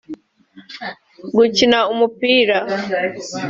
gukina 1.37 1.79
umupira 1.93 2.57